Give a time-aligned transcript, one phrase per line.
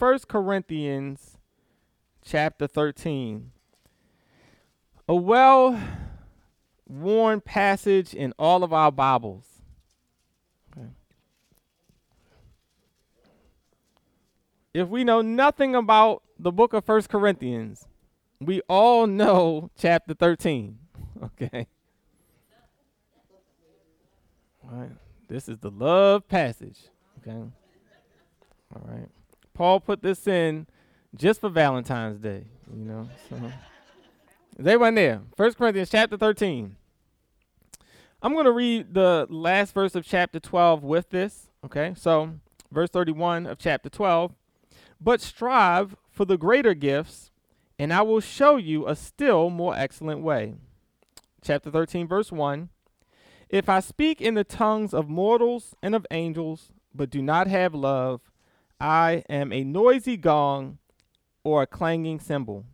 [0.00, 1.36] First Corinthians
[2.24, 3.50] chapter 13.
[5.06, 5.78] A well
[6.88, 9.44] worn passage in all of our Bibles.
[10.72, 10.86] Okay.
[14.72, 17.86] If we know nothing about the book of First Corinthians,
[18.40, 20.78] we all know chapter 13.
[21.22, 21.66] Okay.
[24.64, 24.90] All right.
[25.28, 26.78] This is the love passage.
[27.18, 27.36] Okay.
[27.36, 29.10] All right.
[29.60, 30.66] Paul put this in
[31.14, 33.10] just for Valentine's Day, you know.
[33.28, 33.36] So
[34.58, 35.20] they went there.
[35.36, 36.76] First Corinthians chapter 13.
[38.22, 41.50] I'm going to read the last verse of chapter 12 with this.
[41.62, 41.92] Okay.
[41.94, 42.36] So,
[42.72, 44.32] verse 31 of chapter 12.
[44.98, 47.30] But strive for the greater gifts,
[47.78, 50.54] and I will show you a still more excellent way.
[51.44, 52.70] Chapter 13, verse 1.
[53.50, 57.74] If I speak in the tongues of mortals and of angels, but do not have
[57.74, 58.22] love,
[58.80, 60.78] I am a noisy gong
[61.44, 62.64] or a clanging cymbal.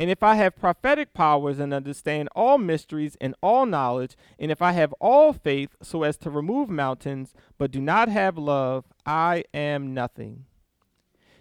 [0.00, 4.62] And if I have prophetic powers and understand all mysteries and all knowledge, and if
[4.62, 9.44] I have all faith so as to remove mountains, but do not have love, I
[9.52, 10.44] am nothing.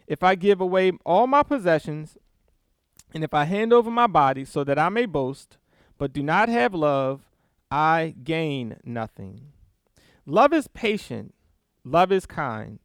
[0.08, 2.18] If I give away all my possessions,
[3.14, 5.58] and if I hand over my body so that I may boast,
[5.98, 7.22] but do not have love,
[7.70, 9.52] I gain nothing.
[10.26, 11.36] Love is patient,
[11.84, 12.80] love is kind.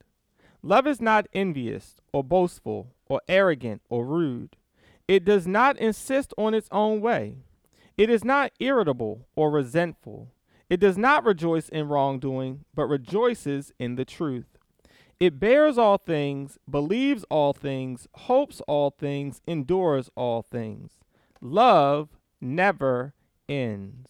[0.63, 4.57] Love is not envious or boastful or arrogant or rude.
[5.09, 7.37] It does not insist on its own way.
[7.97, 10.29] It is not irritable or resentful.
[10.71, 14.47] It does not rejoice in wrongdoing, but rejoices in the truth.
[15.21, 20.93] It bears all things, believes all things, hopes all things, endures all things.
[21.41, 22.09] Love
[22.41, 23.15] never
[23.49, 24.09] ends.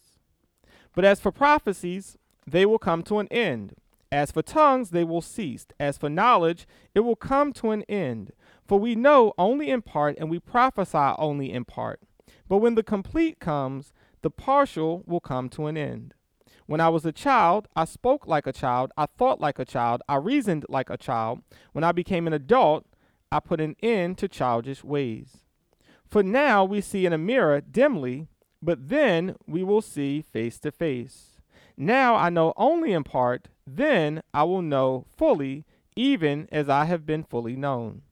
[0.94, 3.74] But as for prophecies, they will come to an end.
[4.12, 5.66] As for tongues, they will cease.
[5.80, 8.32] As for knowledge, it will come to an end.
[8.68, 11.98] For we know only in part, and we prophesy only in part.
[12.46, 16.12] But when the complete comes, the partial will come to an end.
[16.66, 20.02] When I was a child, I spoke like a child, I thought like a child,
[20.06, 21.40] I reasoned like a child.
[21.72, 22.84] When I became an adult,
[23.32, 25.38] I put an end to childish ways.
[26.04, 28.28] For now we see in a mirror dimly,
[28.60, 31.38] but then we will see face to face.
[31.78, 35.64] Now I know only in part, then I will know fully,
[35.96, 38.02] even as I have been fully known.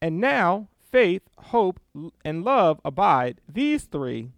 [0.00, 1.80] And now faith, hope,
[2.24, 4.30] and love abide, these three,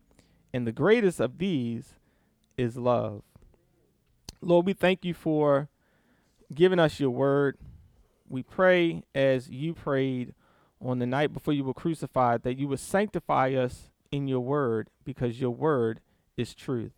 [0.53, 1.95] and the greatest of these
[2.57, 3.23] is love.
[4.41, 5.69] Lord, we thank you for
[6.55, 7.59] giving us your word.
[8.29, 10.35] We pray as you prayed
[10.81, 14.89] on the night before you were crucified that you would sanctify us in your word
[15.05, 16.01] because your word
[16.37, 16.93] is truth.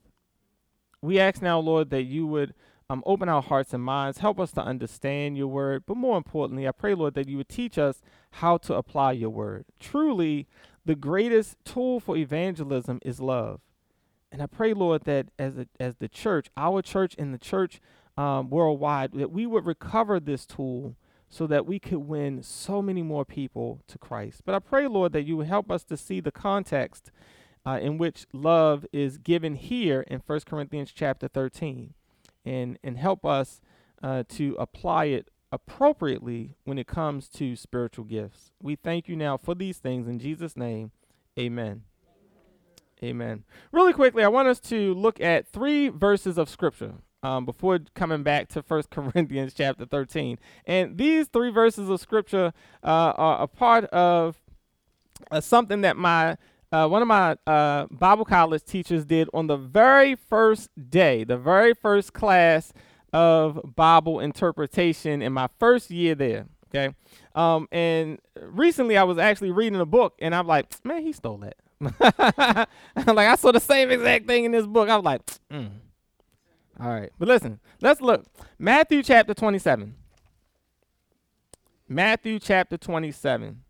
[1.01, 2.55] We ask now, Lord, that you would
[2.91, 6.67] um, open our hearts and minds, help us to understand your word, but more importantly,
[6.67, 8.01] I pray, Lord, that you would teach us
[8.33, 9.67] how to apply your word.
[9.79, 10.47] Truly,
[10.87, 13.61] the greatest tool for evangelism is love.
[14.33, 17.81] And I pray, Lord, that as a, as the church, our church and the church
[18.17, 20.97] um, worldwide, that we would recover this tool
[21.29, 24.43] so that we could win so many more people to Christ.
[24.47, 27.11] But I pray, Lord, that you would help us to see the context
[27.67, 31.93] uh, in which love is given here in 1 Corinthians chapter 13
[32.49, 33.61] and, and help us
[34.03, 38.53] uh, to apply it appropriately when it comes to spiritual gifts.
[38.63, 40.93] We thank you now for these things in Jesus' name.
[41.39, 41.83] Amen.
[43.03, 43.45] Amen.
[43.71, 48.23] Really quickly, I want us to look at three verses of scripture um, before coming
[48.23, 50.39] back to First Corinthians chapter 13.
[50.67, 54.41] And these three verses of scripture uh, are a part of
[55.31, 56.37] uh, something that my
[56.71, 61.39] uh, one of my uh, Bible college teachers did on the very first day, the
[61.39, 62.73] very first class
[63.13, 66.47] of Bible interpretation in my first year there.
[66.69, 66.95] Okay.
[67.35, 71.39] Um, and recently I was actually reading a book and I'm like, man, he stole
[71.39, 71.57] that.
[73.07, 74.89] like I saw the same exact thing in this book.
[74.89, 75.71] I was like, mm.
[76.79, 77.11] all right.
[77.19, 78.27] But listen, let's look.
[78.59, 79.95] Matthew chapter 27.
[81.89, 83.63] Matthew chapter 27.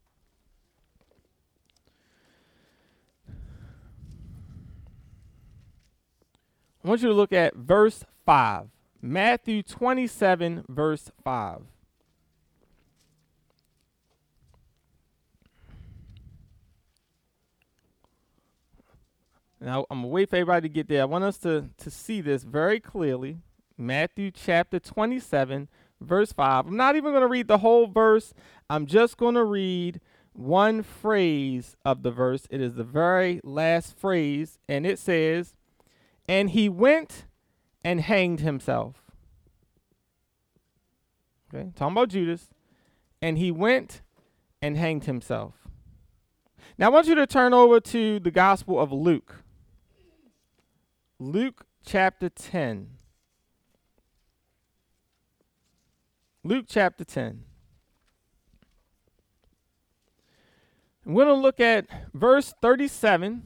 [6.85, 8.69] I want you to look at verse 5.
[9.01, 11.63] Matthew 27, verse 5.
[19.61, 21.03] Now, I'm going to wait for everybody to get there.
[21.03, 23.39] I want us to, to see this very clearly.
[23.77, 25.69] Matthew chapter 27,
[26.01, 26.67] verse 5.
[26.67, 28.35] I'm not even going to read the whole verse.
[28.71, 30.01] I'm just going to read
[30.33, 32.47] one phrase of the verse.
[32.51, 35.55] It is the very last phrase, and it says,
[36.29, 37.25] And he went
[37.83, 39.03] and hanged himself.
[41.53, 42.51] Okay, talking about Judas.
[43.23, 44.03] And he went
[44.61, 45.55] and hanged himself.
[46.77, 49.43] Now I want you to turn over to the Gospel of Luke.
[51.19, 52.91] Luke chapter 10.
[56.45, 57.43] Luke chapter 10.
[61.05, 63.43] We're going to look at verse 37.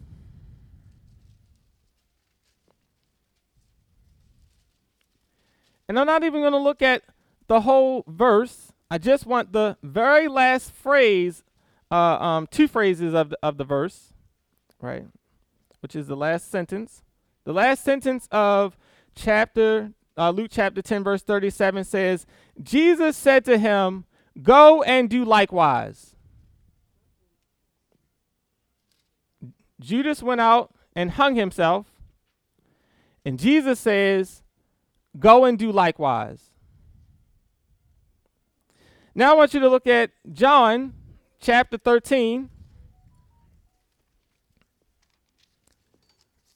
[5.88, 7.02] And I'm not even going to look at
[7.48, 8.72] the whole verse.
[8.90, 11.42] I just want the very last phrase,
[11.90, 14.12] uh, um, two phrases of the, of the verse,
[14.80, 15.06] right?
[15.80, 17.02] Which is the last sentence.
[17.44, 18.76] The last sentence of
[19.14, 22.26] chapter uh, Luke chapter 10, verse 37 says,
[22.62, 24.04] Jesus said to him,
[24.42, 26.14] Go and do likewise.
[29.80, 31.86] Judas went out and hung himself.
[33.24, 34.41] And Jesus says,
[35.18, 36.50] Go and do likewise.
[39.14, 40.94] Now I want you to look at John
[41.40, 42.48] chapter 13.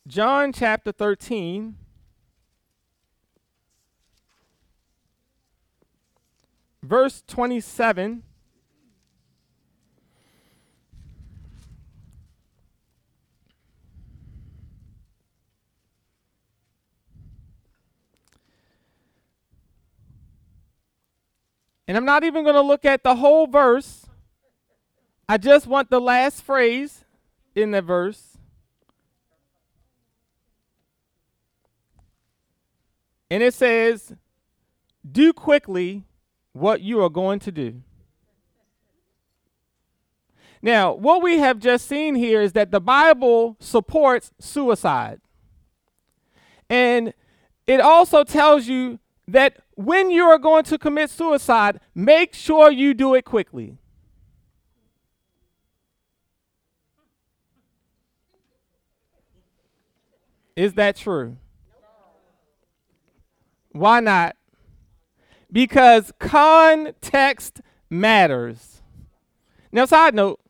[0.06, 1.76] John chapter 13.
[6.82, 8.22] Verse 27.
[21.88, 24.06] And I'm not even going to look at the whole verse.
[25.28, 27.04] I just want the last phrase
[27.54, 28.36] in the verse.
[33.30, 34.14] And it says,
[35.08, 36.04] Do quickly
[36.52, 37.82] what you are going to do.
[40.62, 45.20] Now, what we have just seen here is that the Bible supports suicide.
[46.68, 47.14] And
[47.66, 48.98] it also tells you
[49.28, 53.76] that when you are going to commit suicide, make sure you do it quickly.
[60.56, 61.36] Is that true?
[63.72, 64.36] Why not?
[65.52, 68.80] Because context matters.
[69.70, 70.40] Now, side note,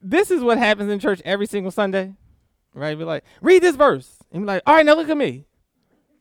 [0.00, 2.14] this is what happens in church every single Sunday,
[2.72, 2.96] right?
[2.96, 4.16] Be like, read this verse.
[4.32, 5.44] And be like, all right, now look at me.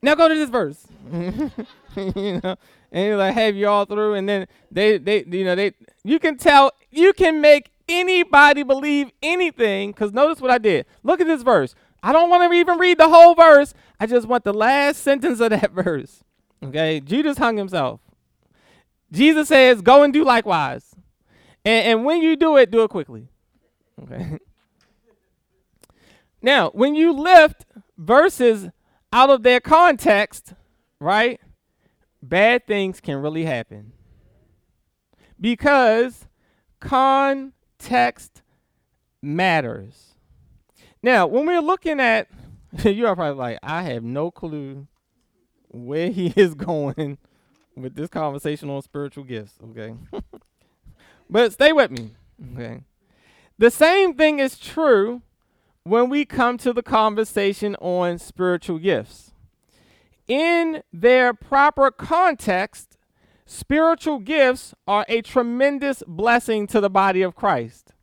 [0.01, 0.85] Now go to this verse.
[1.11, 2.55] you know,
[2.91, 5.73] and he like have you all through, and then they they you know they
[6.03, 9.93] you can tell you can make anybody believe anything.
[9.93, 10.85] Cause notice what I did.
[11.03, 11.75] Look at this verse.
[12.03, 13.73] I don't want to even read the whole verse.
[13.99, 16.23] I just want the last sentence of that verse.
[16.63, 17.99] Okay, Judas hung himself.
[19.11, 20.95] Jesus says, "Go and do likewise,"
[21.65, 23.29] and, and when you do it, do it quickly.
[24.03, 24.37] Okay.
[26.41, 27.65] now, when you lift
[27.97, 28.69] verses
[29.11, 30.53] out of their context,
[30.99, 31.39] right?
[32.21, 33.93] Bad things can really happen.
[35.39, 36.25] Because
[36.79, 38.41] context
[39.21, 40.15] matters.
[41.01, 42.27] Now, when we're looking at,
[42.83, 44.87] you are probably like, I have no clue
[45.69, 47.17] where he is going
[47.75, 49.95] with this conversation on spiritual gifts, okay?
[51.29, 52.11] but stay with me,
[52.53, 52.81] okay?
[53.59, 55.21] The same thing is true
[55.87, 59.31] when we come to the conversation on spiritual gifts.
[60.27, 62.97] In their proper context,
[63.45, 67.93] spiritual gifts are a tremendous blessing to the body of Christ.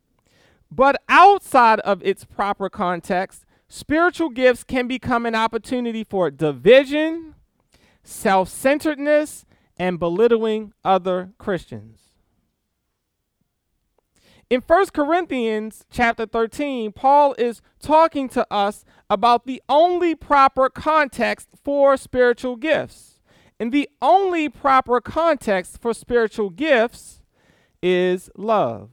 [0.71, 7.35] But outside of its proper context, spiritual gifts can become an opportunity for division,
[8.03, 9.45] self centeredness,
[9.77, 12.04] and belittling other Christians.
[14.47, 21.49] In 1 Corinthians chapter 13, Paul is talking to us about the only proper context
[21.63, 23.19] for spiritual gifts.
[23.59, 27.23] And the only proper context for spiritual gifts
[27.81, 28.91] is love.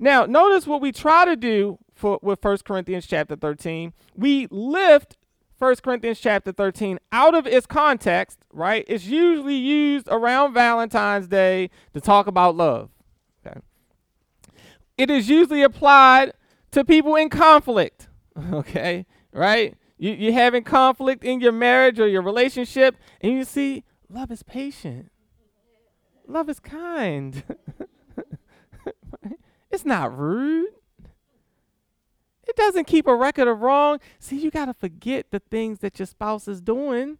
[0.00, 3.92] Now, notice what we try to do for, with 1 Corinthians chapter 13.
[4.16, 5.16] We lift
[5.58, 8.84] 1 Corinthians chapter 13 out of its context, right?
[8.88, 12.90] It's usually used around Valentine's Day to talk about love
[14.98, 16.32] it is usually applied
[16.72, 18.08] to people in conflict.
[18.52, 19.74] Okay, right?
[19.96, 24.44] You, you're having conflict in your marriage or your relationship, and you see, love is
[24.44, 25.10] patient,
[26.24, 27.42] love is kind.
[29.72, 30.68] it's not rude.
[32.46, 33.98] It doesn't keep a record of wrong.
[34.20, 37.18] See, you got to forget the things that your spouse is doing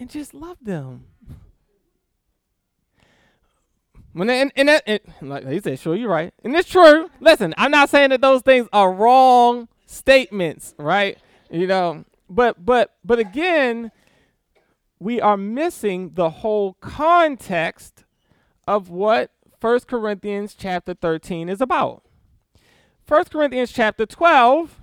[0.00, 1.06] and just love them.
[4.12, 7.08] When they, and, and, that, and like he said, sure, you're right, and it's true.
[7.20, 11.18] Listen, I'm not saying that those things are wrong statements, right?
[11.50, 13.90] You know, but but but again,
[14.98, 18.04] we are missing the whole context
[18.68, 22.02] of what 1 Corinthians chapter 13 is about.
[23.08, 24.80] 1 Corinthians chapter 12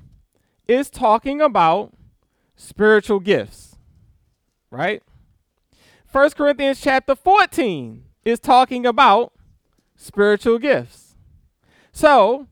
[0.67, 1.93] is talking about
[2.55, 3.77] spiritual gifts,
[4.71, 5.01] right?
[6.11, 9.33] 1 Corinthians chapter 14 is talking about
[9.95, 11.15] spiritual gifts.
[11.91, 12.47] So,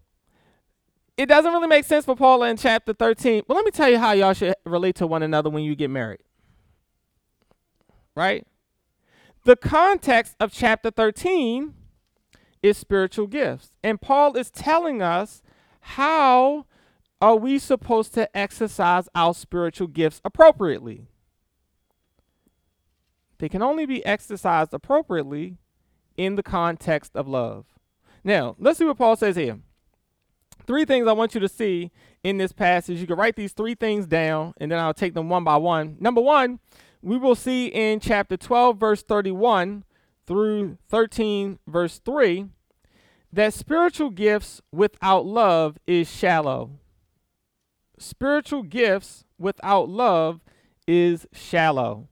[1.17, 3.43] it doesn't really make sense for Paul in chapter 13.
[3.47, 5.89] But let me tell you how y'all should relate to one another when you get
[5.89, 6.21] married.
[8.15, 8.45] Right?
[9.43, 11.73] The context of chapter 13
[12.61, 13.71] is spiritual gifts.
[13.83, 15.41] And Paul is telling us
[15.79, 16.65] how
[17.21, 21.07] are we supposed to exercise our spiritual gifts appropriately?
[23.39, 25.57] They can only be exercised appropriately
[26.15, 27.65] in the context of love.
[28.23, 29.59] Now, let's see what Paul says here.
[30.65, 31.91] Three things I want you to see
[32.23, 32.99] in this passage.
[32.99, 35.95] You can write these three things down, and then I'll take them one by one.
[35.99, 36.59] Number one,
[37.01, 39.85] we will see in chapter 12, verse 31
[40.25, 42.47] through 13, verse 3,
[43.31, 46.71] that spiritual gifts without love is shallow.
[47.97, 50.41] Spiritual gifts without love
[50.85, 52.09] is shallow.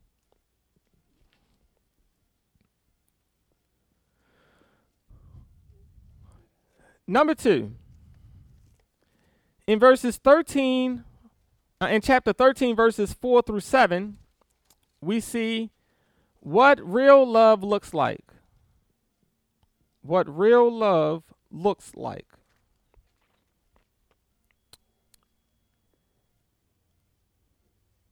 [7.07, 7.73] Number two,
[9.67, 11.03] in verses 13,
[11.81, 14.17] uh, in chapter 13, verses 4 through 7,
[15.01, 15.69] we see
[16.39, 18.25] what real love looks like.
[20.01, 22.27] What real love looks like.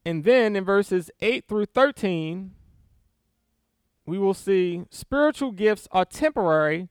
[0.05, 2.51] And then in verses 8 through 13,
[4.05, 6.89] we will see spiritual gifts are temporary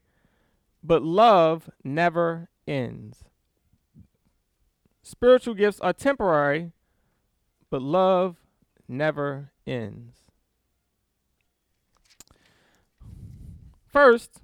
[0.82, 3.24] but love never ends.
[5.02, 6.72] Spiritual gifts are temporary,
[7.70, 8.36] but love
[8.88, 10.16] never ends.
[13.86, 14.40] First,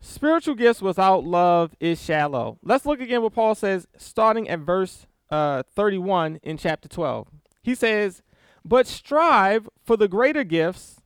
[0.00, 2.58] spiritual gifts without love is shallow.
[2.62, 7.28] Let's look again what Paul says, starting at verse uh, 31 in chapter 12.
[7.62, 8.22] He says,
[8.64, 11.00] But strive for the greater gifts,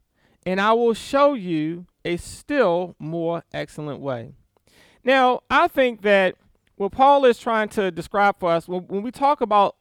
[0.44, 4.34] and I will show you a still more excellent way.
[5.04, 6.34] Now, I think that
[6.76, 9.76] what Paul is trying to describe for us when, when we talk about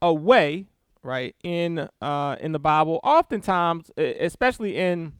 [0.00, 0.66] a way,
[1.02, 5.12] right, in uh, in the Bible, oftentimes, especially in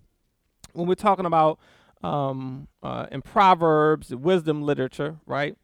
[0.73, 1.59] when we're talking about
[2.03, 5.57] um, uh, in Proverbs, wisdom literature, right?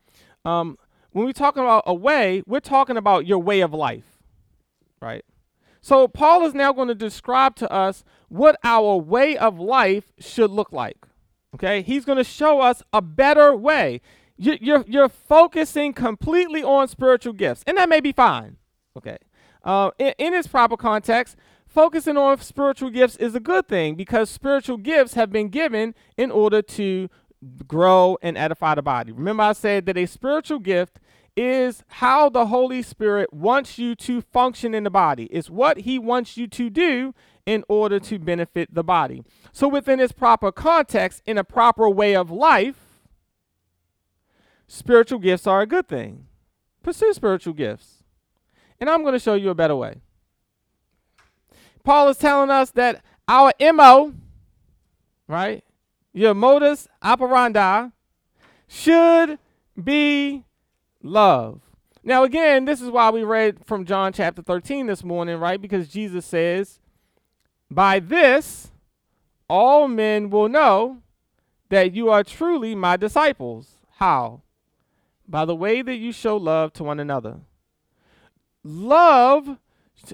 [0.45, 0.78] Um,
[1.12, 4.18] when we're talking about a way, we're talking about your way of life,
[5.00, 5.25] right?
[5.80, 10.50] So Paul is now going to describe to us what our way of life should
[10.50, 11.06] look like.
[11.54, 14.00] Okay, he's going to show us a better way.
[14.37, 18.56] You're, you're focusing completely on spiritual gifts, and that may be fine.
[18.97, 19.16] Okay,
[19.64, 24.30] uh, in, in its proper context, focusing on spiritual gifts is a good thing because
[24.30, 27.08] spiritual gifts have been given in order to
[27.66, 29.12] grow and edify the body.
[29.12, 31.00] Remember, I said that a spiritual gift
[31.38, 35.26] is how the Holy Spirit wants you to function in the body.
[35.26, 37.14] It's what He wants you to do
[37.47, 39.23] in order to benefit the body.
[39.52, 42.99] So, within its proper context, in a proper way of life,
[44.66, 46.26] spiritual gifts are a good thing.
[46.83, 48.02] Pursue spiritual gifts.
[48.80, 50.00] And I'm going to show you a better way.
[51.85, 54.12] Paul is telling us that our MO,
[55.28, 55.62] right,
[56.12, 57.90] your modus operandi,
[58.66, 59.38] should
[59.80, 60.45] be
[61.02, 61.60] love.
[62.02, 65.60] Now, again, this is why we read from John chapter 13 this morning, right?
[65.60, 66.80] Because Jesus says,
[67.70, 68.70] By this,
[69.48, 71.02] all men will know
[71.68, 73.76] that you are truly my disciples.
[73.96, 74.42] How?
[75.26, 77.40] By the way that you show love to one another.
[78.64, 79.58] Love,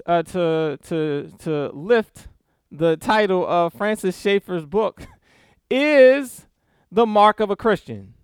[0.05, 2.27] uh, to, to, to lift
[2.71, 5.07] the title of Francis Schaeffer's book,
[5.69, 6.47] is
[6.91, 8.14] the mark of a Christian.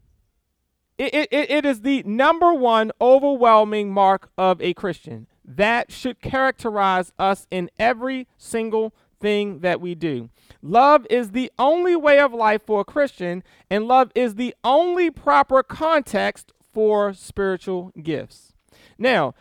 [1.01, 5.25] It, it, it is the number one overwhelming mark of a Christian.
[5.43, 10.29] That should characterize us in every single thing that we do.
[10.61, 15.09] Love is the only way of life for a Christian, and love is the only
[15.09, 18.53] proper context for spiritual gifts.
[18.99, 19.33] Now,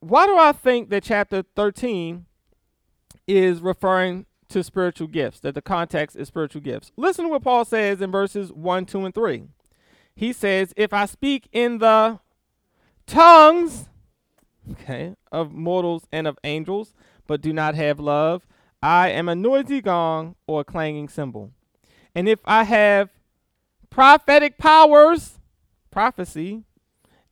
[0.00, 2.26] why do I think that chapter 13
[3.26, 6.92] is referring to spiritual gifts, that the context is spiritual gifts?
[6.94, 9.44] Listen to what Paul says in verses 1, 2, and 3
[10.16, 12.18] he says, If I speak in the
[13.06, 13.88] tongues,
[14.72, 16.94] okay, of mortals and of angels,
[17.26, 18.46] but do not have love,
[18.82, 21.52] I am a noisy gong or a clanging cymbal.
[22.14, 23.10] And if I have
[23.90, 25.38] prophetic powers,
[25.90, 26.62] prophecy,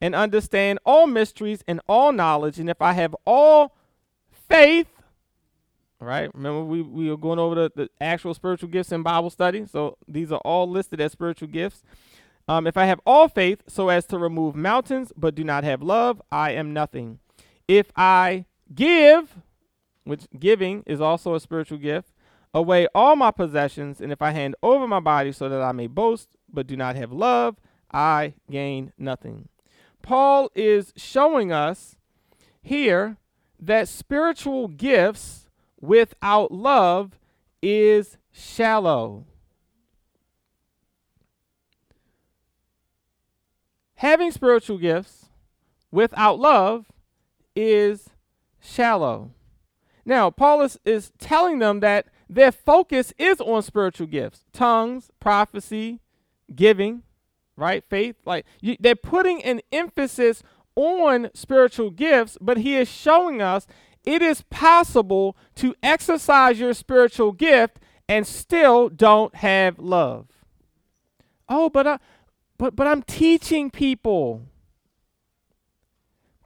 [0.00, 3.74] and understand all mysteries and all knowledge, and if I have all
[4.30, 4.88] faith,
[6.04, 6.30] right.
[6.34, 9.66] Remember, we, we were going over the, the actual spiritual gifts in Bible study.
[9.66, 11.82] So these are all listed as spiritual gifts.
[12.46, 15.82] Um, if I have all faith so as to remove mountains, but do not have
[15.82, 17.18] love, I am nothing.
[17.66, 19.36] If I give,
[20.04, 22.12] which giving is also a spiritual gift,
[22.52, 25.86] away all my possessions, and if I hand over my body so that I may
[25.86, 27.56] boast, but do not have love,
[27.92, 29.48] I gain nothing.
[30.02, 31.96] Paul is showing us
[32.60, 33.16] here
[33.58, 35.48] that spiritual gifts
[35.80, 37.18] without love
[37.62, 39.24] is shallow.
[43.96, 45.26] Having spiritual gifts
[45.90, 46.86] without love
[47.54, 48.10] is
[48.60, 49.30] shallow.
[50.04, 56.00] Now, Paul is, is telling them that their focus is on spiritual gifts tongues, prophecy,
[56.54, 57.02] giving,
[57.56, 57.84] right?
[57.88, 58.16] Faith.
[58.24, 60.42] Like you, they're putting an emphasis
[60.74, 63.66] on spiritual gifts, but he is showing us
[64.04, 70.26] it is possible to exercise your spiritual gift and still don't have love.
[71.48, 71.98] Oh, but I,
[72.64, 74.40] but but I'm teaching people.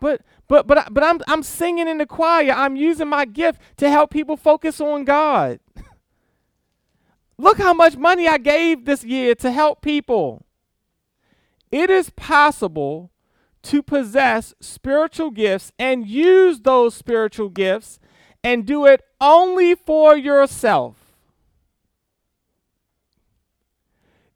[0.01, 2.51] But but but but I'm I'm singing in the choir.
[2.51, 5.61] I'm using my gift to help people focus on God.
[7.39, 10.45] Look how much money I gave this year to help people.
[11.71, 13.13] It is possible
[13.63, 18.01] to possess spiritual gifts and use those spiritual gifts
[18.43, 20.97] and do it only for yourself.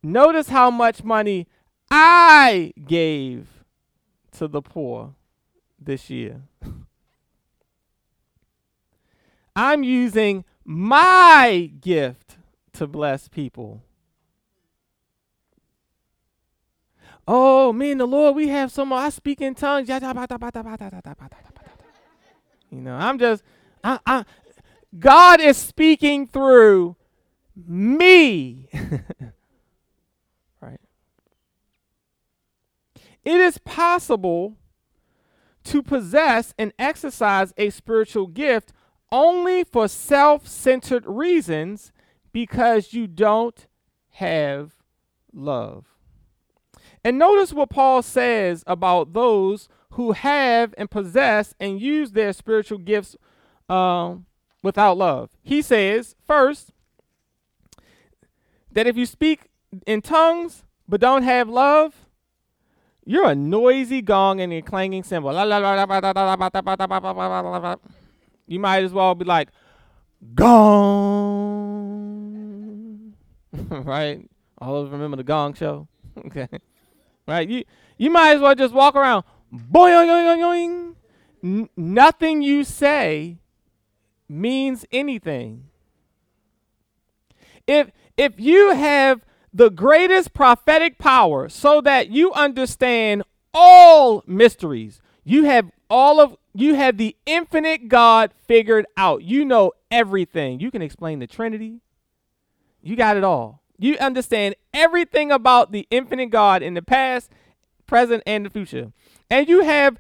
[0.01, 1.49] Notice how much money
[1.95, 3.49] I gave
[4.39, 5.15] to the poor
[5.79, 6.41] this year.
[9.55, 12.39] I'm using my gift
[12.73, 13.83] to bless people.
[17.29, 18.91] Oh, me and the Lord, we have some.
[18.91, 19.91] I speak in tongues.
[19.91, 20.01] You
[22.81, 23.43] know, I'm just,
[23.85, 24.25] I, I,
[24.99, 26.97] God is speaking through
[27.55, 28.71] me.
[33.25, 34.57] It is possible
[35.65, 38.73] to possess and exercise a spiritual gift
[39.11, 41.93] only for self centered reasons
[42.33, 43.67] because you don't
[44.11, 44.73] have
[45.33, 45.87] love.
[47.05, 52.79] And notice what Paul says about those who have and possess and use their spiritual
[52.79, 53.17] gifts
[53.69, 54.27] um,
[54.63, 55.31] without love.
[55.43, 56.71] He says, first,
[58.71, 59.51] that if you speak
[59.87, 62.02] in tongues but don't have love,
[63.05, 65.33] you're a noisy gong and a clanging cymbal.
[68.47, 69.49] You might as well be like,
[70.35, 70.53] gong.
[73.71, 74.29] right?
[74.59, 75.89] All of remember the gong show?
[76.27, 76.49] okay
[77.27, 77.49] right?
[77.49, 77.65] You
[77.99, 80.95] you might as well just walk around, boing, boing,
[81.43, 81.69] boing.
[81.77, 83.39] Nothing you say
[84.29, 85.65] means anything.
[87.67, 95.45] If if you have the greatest prophetic power so that you understand all mysteries, you
[95.45, 99.23] have all of you have the infinite God figured out.
[99.23, 100.61] You know everything.
[100.61, 101.81] You can explain the Trinity.
[102.83, 103.63] You got it all.
[103.79, 107.31] You understand everything about the infinite God in the past,
[107.87, 108.93] present, and the future.
[109.31, 109.99] And you have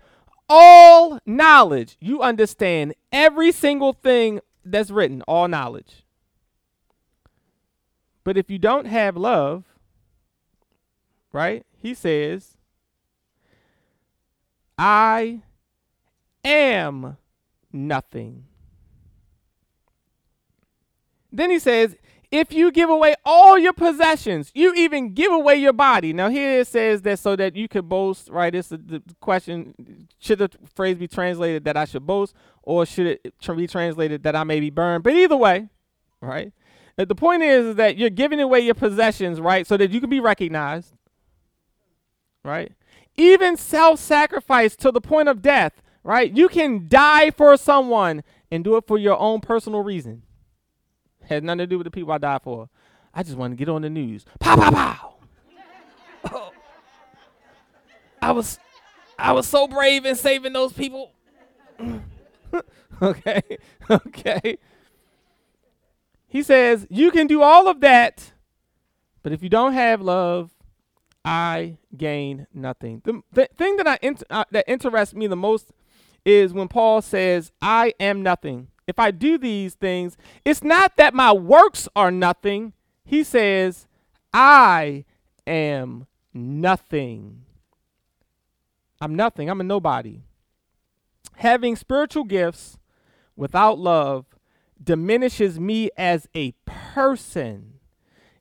[0.49, 1.97] all knowledge.
[2.01, 6.02] You understand every single thing that's written, all knowledge.
[8.25, 9.65] But if you don't have love,
[11.33, 11.65] right?
[11.77, 12.57] He says,
[14.79, 15.41] I
[16.45, 17.17] am
[17.73, 18.45] nothing.
[21.33, 21.97] Then he says,
[22.31, 26.15] if you give away all your possessions, you even give away your body.
[26.15, 28.55] Now here it says that so that you could boast, right?
[28.55, 33.35] It's the question: should the phrase be translated that I should boast, or should it
[33.55, 35.05] be translated that I may be burned?
[35.05, 35.69] But either way,
[36.23, 36.53] right?
[37.03, 40.01] Uh, the point is, is that you're giving away your possessions, right, so that you
[40.01, 40.95] can be recognized,
[42.45, 42.73] right?
[43.17, 46.35] Even self-sacrifice to the point of death, right?
[46.35, 50.23] You can die for someone and do it for your own personal reason
[51.25, 52.69] Has nothing to do with the people I died for.
[53.12, 54.25] I just wanted to get on the news.
[54.41, 55.15] Pow pow pow.
[56.33, 56.53] oh.
[58.23, 58.59] I was
[59.19, 61.12] I was so brave in saving those people.
[63.03, 63.43] okay.
[63.91, 64.59] Okay.
[66.33, 68.33] He says, "You can do all of that,
[69.23, 70.51] but if you don't have love,
[71.25, 73.99] I gain nothing." The, the thing that I
[74.31, 75.73] uh, that interests me the most
[76.25, 81.14] is when Paul says, "I am nothing." if I do these things, it's not that
[81.14, 82.73] my works are nothing.
[83.05, 83.87] He says,
[84.33, 85.05] I
[85.47, 87.45] am nothing.
[89.01, 89.49] I'm nothing.
[89.49, 90.21] I'm a nobody.
[91.37, 92.79] Having spiritual gifts
[93.37, 94.27] without love
[94.83, 97.75] diminishes me as a person.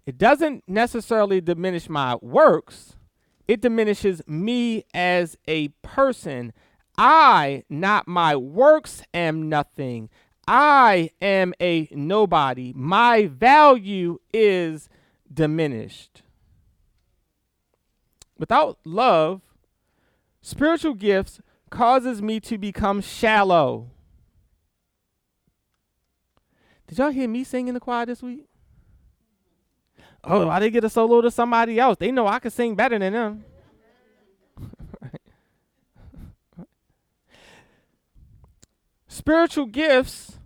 [0.06, 2.96] It doesn't necessarily diminish my works,
[3.48, 6.54] it diminishes me as a person.
[6.98, 10.10] I, not my works, am nothing.
[10.48, 12.74] I am a nobody.
[12.76, 14.90] My value is
[15.32, 16.24] diminished.
[18.38, 19.42] Without love,
[20.42, 23.92] spiritual gifts causes me to become shallow.
[26.92, 28.50] Did y'all hear me sing in the choir this week?
[30.26, 31.96] Oh, I didn't get a solo to somebody else.
[31.98, 33.46] They know I can sing better than them.
[39.08, 40.38] Spiritual gifts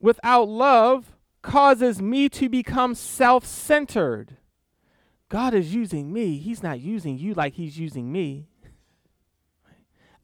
[0.00, 4.38] without love causes me to become self-centered.
[5.28, 6.38] God is using me.
[6.38, 8.46] He's not using you like he's using me.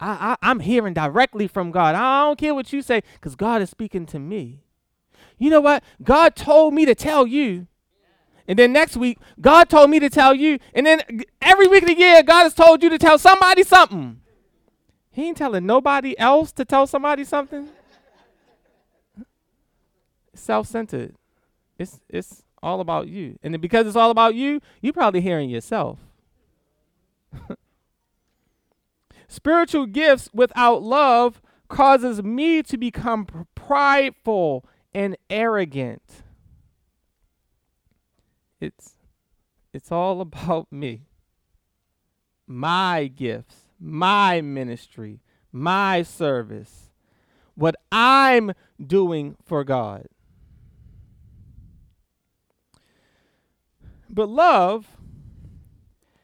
[0.01, 1.95] I, I, am hearing directly from God.
[1.95, 4.63] I don't care what you say because God is speaking to me.
[5.39, 5.83] You know what?
[6.03, 7.67] God told me to tell you.
[8.47, 10.59] And then next week, God told me to tell you.
[10.75, 11.03] And then
[11.43, 14.21] every week of the year, God has told you to tell somebody something.
[15.11, 17.69] He ain't telling nobody else to tell somebody something.
[20.35, 21.15] Self-centered.
[21.79, 23.39] It's it's all about you.
[23.43, 25.99] And because it's all about you, you're probably hearing yourself.
[29.29, 36.23] Spiritual gifts without love causes me to become prideful and arrogant.
[38.61, 38.95] It's
[39.73, 41.03] it's all about me.
[42.47, 45.21] My gifts, my ministry,
[45.53, 46.91] my service,
[47.55, 48.53] what I'm
[48.85, 50.07] doing for God.
[54.09, 54.87] But love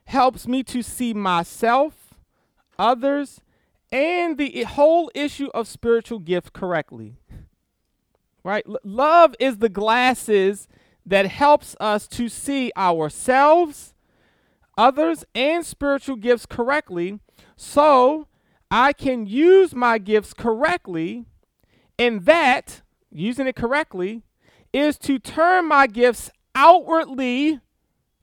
[0.07, 2.14] helps me to see myself,
[2.79, 3.40] others,
[3.92, 7.18] and the whole issue of spiritual gift correctly.
[8.44, 8.64] Right?
[8.68, 10.68] L- love is the glasses
[11.07, 13.94] that helps us to see ourselves,
[14.76, 17.20] others, and spiritual gifts correctly
[17.57, 18.28] so
[18.70, 21.26] I can use my gifts correctly.
[21.98, 24.22] And that, using it correctly,
[24.72, 27.61] is to turn my gifts outwardly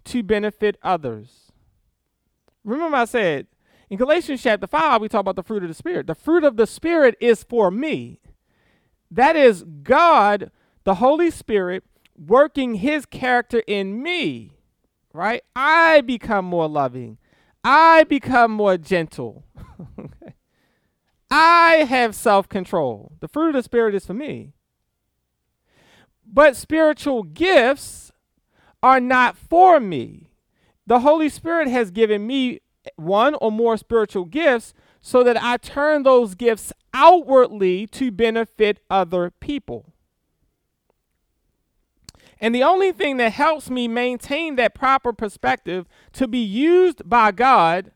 [0.05, 1.51] to benefit others.
[2.63, 3.47] Remember, I said
[3.89, 6.07] in Galatians chapter 5, we talk about the fruit of the Spirit.
[6.07, 8.19] The fruit of the Spirit is for me.
[9.11, 10.51] That is God,
[10.85, 11.83] the Holy Spirit,
[12.17, 14.53] working his character in me,
[15.13, 15.43] right?
[15.53, 17.17] I become more loving.
[17.63, 19.43] I become more gentle.
[21.31, 23.11] I have self control.
[23.19, 24.53] The fruit of the Spirit is for me.
[26.25, 28.11] But spiritual gifts
[28.81, 30.29] are not for me.
[30.87, 32.61] The Holy Spirit has given me
[32.95, 39.31] one or more spiritual gifts so that I turn those gifts outwardly to benefit other
[39.39, 39.91] people.
[42.39, 47.31] And the only thing that helps me maintain that proper perspective to be used by
[47.31, 47.91] God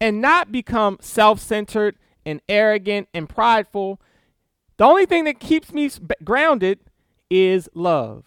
[0.00, 4.00] and not become self centered and arrogant and prideful,
[4.76, 5.90] the only thing that keeps me
[6.22, 6.78] grounded
[7.28, 8.24] is love.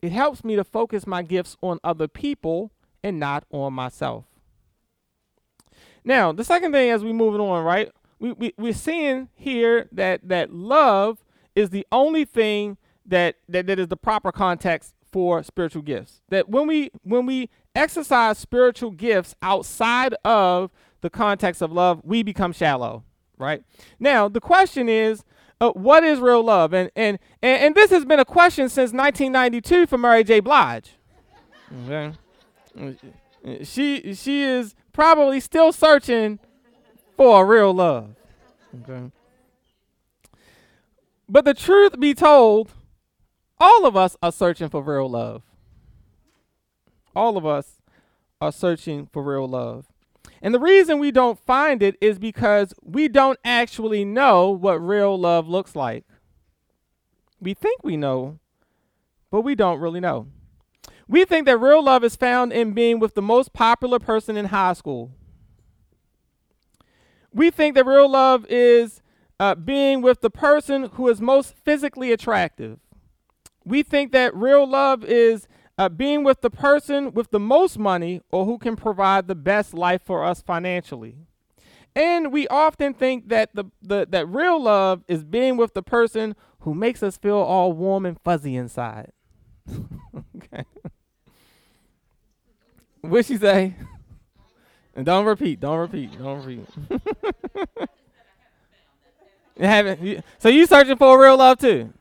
[0.00, 4.33] It helps me to focus my gifts on other people and not on myself.
[6.04, 7.90] Now, the second thing as we moving on, right?
[8.18, 13.78] We, we we're seeing here that that love is the only thing that, that that
[13.78, 16.22] is the proper context for spiritual gifts.
[16.28, 22.22] That when we when we exercise spiritual gifts outside of the context of love, we
[22.22, 23.04] become shallow,
[23.38, 23.62] right?
[23.98, 25.24] Now, the question is,
[25.60, 26.72] uh, what is real love?
[26.72, 30.40] And, and, and, and this has been a question since 1992 for Mary J.
[30.40, 30.92] Blige.
[31.86, 32.12] Okay.
[33.62, 36.38] She, she is probably still searching
[37.18, 38.14] for a real love.
[38.82, 39.10] Okay.
[41.28, 42.70] But the truth be told,
[43.58, 45.42] all of us are searching for real love.
[47.14, 47.80] All of us
[48.40, 49.86] are searching for real love.
[50.42, 55.18] And the reason we don't find it is because we don't actually know what real
[55.18, 56.04] love looks like.
[57.40, 58.38] We think we know,
[59.30, 60.26] but we don't really know.
[61.14, 64.46] We think that real love is found in being with the most popular person in
[64.46, 65.12] high school.
[67.32, 69.00] We think that real love is
[69.38, 72.80] uh, being with the person who is most physically attractive.
[73.64, 75.46] We think that real love is
[75.78, 79.72] uh, being with the person with the most money or who can provide the best
[79.72, 81.14] life for us financially.
[81.94, 86.34] And we often think that the, the that real love is being with the person
[86.62, 89.12] who makes us feel all warm and fuzzy inside.
[90.36, 90.64] okay.
[93.04, 93.74] What she say?
[94.96, 96.68] And don't repeat, don't repeat, don't repeat.
[99.58, 101.92] you haven't, you, so you searching for real love too?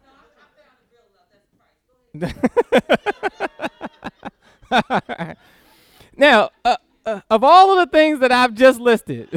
[6.15, 9.27] now, uh, uh, of all of the things that I've just listed,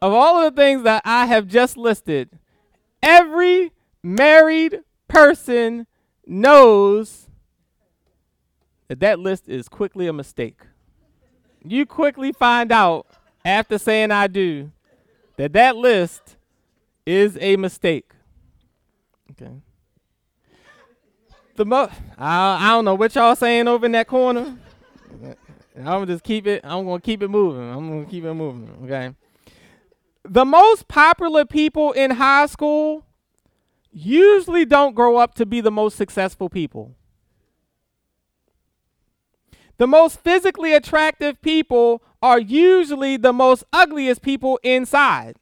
[0.00, 2.30] of all of the things that I have just listed,
[3.02, 3.72] every
[4.02, 5.86] married person
[6.26, 7.23] knows
[8.88, 10.60] that that list is quickly a mistake.
[11.64, 13.06] You quickly find out
[13.44, 14.70] after saying I do
[15.36, 16.36] that that list
[17.06, 18.12] is a mistake.
[19.30, 19.52] Okay.
[21.56, 24.56] The mo I, I don't know what y'all saying over in that corner.
[25.76, 26.60] I'm gonna just keep it.
[26.62, 27.68] I'm gonna keep it moving.
[27.68, 28.70] I'm gonna keep it moving.
[28.84, 29.14] Okay.
[30.24, 33.04] The most popular people in high school
[33.92, 36.94] usually don't grow up to be the most successful people.
[39.76, 45.36] The most physically attractive people are usually the most ugliest people inside.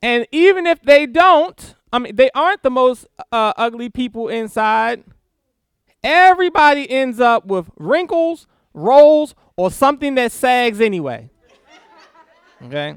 [0.00, 5.04] And even if they don't, I mean, they aren't the most uh, ugly people inside,
[6.04, 11.30] everybody ends up with wrinkles, rolls, or something that sags anyway.
[12.62, 12.96] Okay?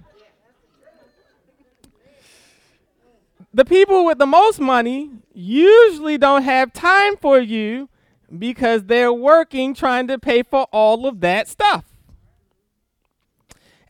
[3.53, 7.89] The people with the most money usually don't have time for you
[8.37, 11.85] because they're working trying to pay for all of that stuff.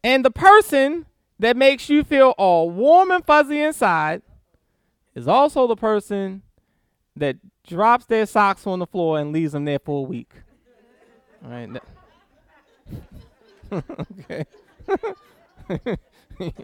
[0.04, 1.06] And the person
[1.40, 4.22] that makes you feel all warm and fuzzy inside
[5.16, 6.42] is also the person
[7.16, 10.32] that drops their socks on the floor and leaves them there for a week.
[11.44, 11.70] All right.
[14.22, 14.46] okay.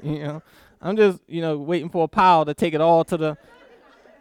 [0.04, 0.42] you know,
[0.82, 3.38] I'm just, you know, waiting for a pile to take it all to the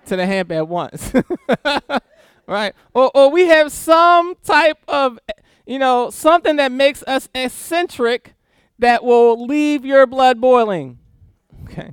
[0.07, 1.12] to the hamper at once.
[2.46, 2.74] right?
[2.92, 5.18] Or or we have some type of
[5.66, 8.35] you know, something that makes us eccentric
[8.78, 10.98] that will leave your blood boiling.
[11.64, 11.92] Okay.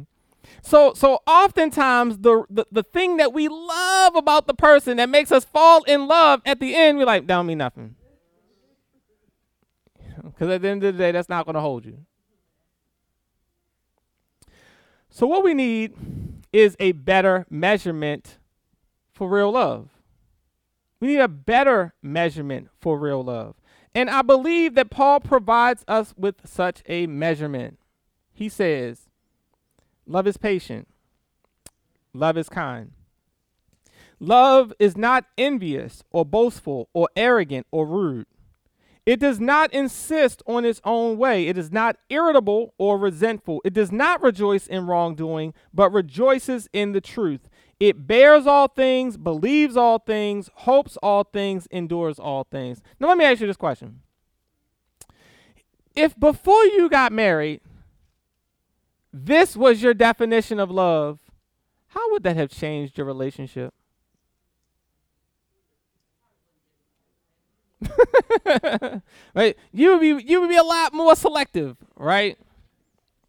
[0.61, 5.31] So so oftentimes the, the the thing that we love about the person that makes
[5.31, 7.95] us fall in love at the end, we're like, don't mean nothing.
[10.23, 11.97] Because at the end of the day, that's not going to hold you.
[15.09, 15.93] So what we need
[16.53, 18.37] is a better measurement
[19.13, 19.89] for real love.
[21.01, 23.55] We need a better measurement for real love.
[23.93, 27.77] And I believe that Paul provides us with such a measurement.
[28.31, 29.09] He says,
[30.05, 30.87] Love is patient,
[32.13, 32.91] love is kind.
[34.19, 38.27] Love is not envious or boastful or arrogant or rude.
[39.03, 41.47] It does not insist on its own way.
[41.47, 43.61] It is not irritable or resentful.
[43.65, 47.49] It does not rejoice in wrongdoing, but rejoices in the truth.
[47.81, 52.79] It bears all things, believes all things, hopes all things, endures all things.
[52.99, 54.01] Now, let me ask you this question.
[55.95, 57.61] If before you got married,
[59.11, 61.17] this was your definition of love,
[61.87, 63.73] how would that have changed your relationship?
[69.33, 69.57] right?
[69.73, 72.37] You would be you would be a lot more selective, right?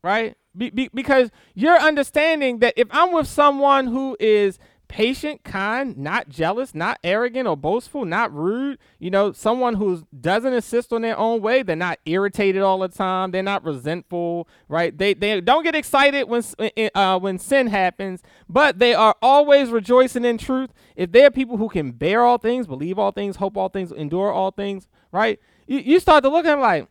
[0.03, 0.37] Right?
[0.57, 4.59] Be, be, because you're understanding that if I'm with someone who is
[4.93, 10.53] patient, kind, not jealous, not arrogant or boastful, not rude, you know, someone who doesn't
[10.53, 14.97] insist on their own way, they're not irritated all the time, they're not resentful, right?
[14.97, 16.43] They they don't get excited when
[16.95, 20.75] uh, when sin happens, but they are always rejoicing in truth.
[20.95, 24.31] If they're people who can bear all things, believe all things, hope all things, endure
[24.31, 25.41] all things, right?
[25.67, 26.87] You, you start to look at them like,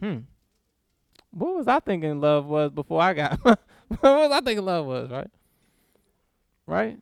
[0.00, 0.18] hmm
[1.34, 3.38] what was I thinking love was before I got?
[3.44, 3.58] what
[4.02, 5.30] was I thinking love was, right?
[6.66, 6.98] Right?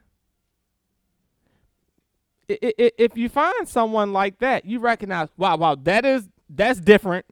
[2.50, 6.80] I, I, if you find someone like that, you recognize, wow, wow, that is that's
[6.80, 7.26] different.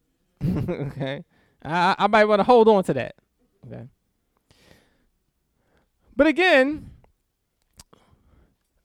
[0.44, 1.24] okay,
[1.62, 3.14] I, I might want to hold on to that.
[3.66, 3.84] Okay,
[6.16, 6.90] but again,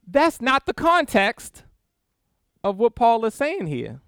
[0.05, 1.63] that's not the context
[2.63, 4.01] of what Paul is saying here.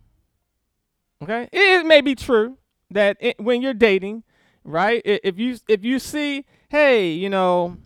[1.24, 2.58] Okay, it may be true
[2.96, 4.24] that it, when you're dating,
[4.64, 5.02] right?
[5.06, 7.78] If you if you see, hey, you know,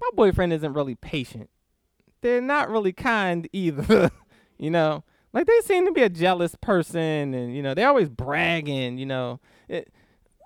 [0.00, 1.50] my boyfriend isn't really patient.
[2.20, 4.10] They're not really kind either.
[4.58, 8.08] you know, like they seem to be a jealous person, and you know they're always
[8.08, 8.98] bragging.
[8.98, 9.92] You know, it,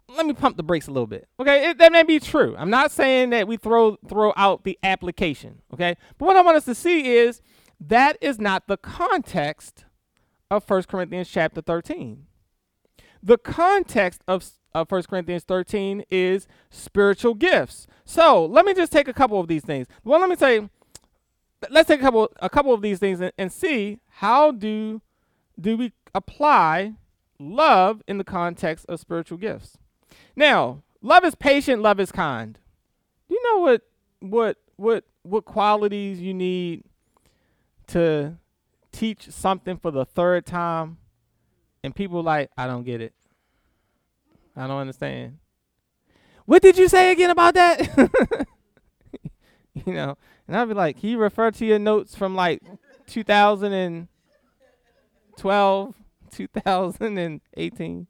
[0.09, 1.29] let me pump the brakes a little bit.
[1.41, 2.55] Okay, it, that may be true.
[2.57, 5.61] I'm not saying that we throw throw out the application.
[5.73, 7.43] Okay, but what I want us to see is
[7.81, 9.85] that is not the context
[10.51, 12.27] of 1 Corinthians chapter 13.
[13.25, 17.87] The context of, of 1 Corinthians 13 is spiritual gifts.
[18.05, 19.87] So let me just take a couple of these things.
[20.05, 20.69] Well, let me say,
[21.71, 25.01] let's take a couple a couple of these things and, and see how do
[25.59, 26.97] do we apply
[27.39, 29.79] love in the context of spiritual gifts.
[30.37, 32.59] Now, love is patient, love is kind.
[33.29, 33.83] Do you know what
[34.21, 36.85] what what what qualities you need
[37.87, 38.37] to
[38.93, 40.99] teach something for the third time
[41.85, 43.13] and people like I don't get it.
[44.57, 45.39] I don't understand.
[46.47, 47.87] What did you say again about that?
[49.75, 50.17] you know,
[50.49, 52.63] and I'd be like, can you refer to your notes from like
[53.07, 55.95] 2012,
[56.31, 58.07] 2018?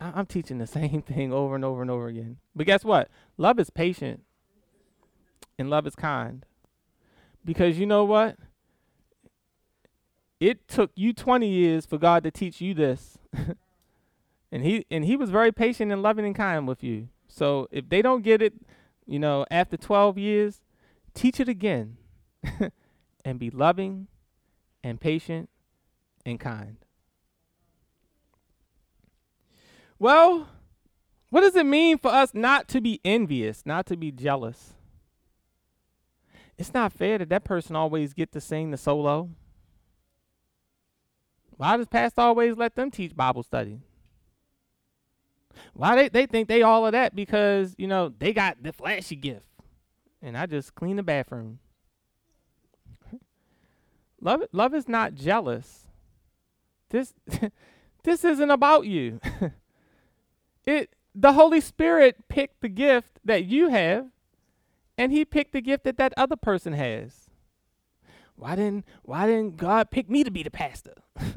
[0.00, 2.38] I'm teaching the same thing over and over and over again.
[2.54, 3.08] But guess what?
[3.36, 4.22] Love is patient
[5.58, 6.44] and love is kind.
[7.44, 8.36] Because you know what?
[10.40, 13.18] It took you 20 years for God to teach you this.
[14.52, 17.08] and he and he was very patient and loving and kind with you.
[17.26, 18.54] So if they don't get it,
[19.06, 20.60] you know, after 12 years,
[21.14, 21.96] teach it again.
[23.24, 24.06] and be loving
[24.82, 25.50] and patient
[26.24, 26.76] and kind.
[29.98, 30.48] Well,
[31.30, 34.74] what does it mean for us not to be envious, not to be jealous?
[36.56, 39.30] It's not fair that that person always get to sing the solo.
[41.58, 43.80] Why does pastor always let them teach Bible study?
[45.74, 49.16] Why they, they think they all of that because, you know, they got the flashy
[49.16, 49.44] gift.
[50.22, 51.58] And I just clean the bathroom.
[54.20, 55.86] love love is not jealous.
[56.90, 57.12] This
[58.04, 59.20] this isn't about you.
[60.66, 64.08] It the Holy Spirit picked the gift that you have,
[64.98, 67.27] and He picked the gift that that other person has.
[68.38, 70.94] Why didn't Why didn't God pick me to be the pastor?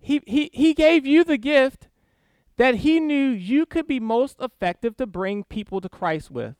[0.00, 1.88] he He He gave you the gift
[2.56, 6.56] that He knew you could be most effective to bring people to Christ with,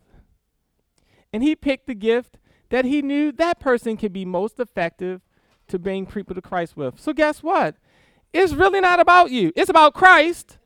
[1.33, 2.39] and He picked the gift
[2.71, 5.23] that He knew that person could be most effective
[5.69, 7.01] to bring people to Christ with.
[7.01, 7.77] So guess what?
[8.33, 9.53] It's really not about you.
[9.57, 10.59] It's about Christ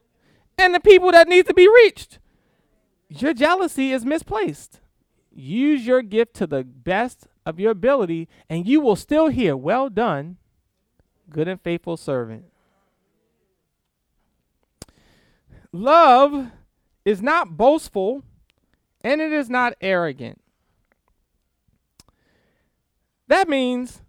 [0.58, 2.18] and the people that need to be reached.
[3.08, 4.80] Your jealousy is misplaced.
[5.38, 9.90] Use your gift to the best of your ability, and you will still hear, Well
[9.90, 10.38] done,
[11.28, 12.46] good and faithful servant.
[15.72, 16.50] Love
[17.04, 18.22] is not boastful
[19.02, 20.40] and it is not arrogant.
[23.28, 24.00] That means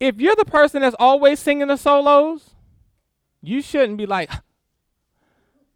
[0.00, 2.54] if you're the person that's always singing the solos,
[3.40, 4.30] you shouldn't be like,